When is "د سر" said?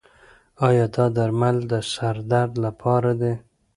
1.71-2.15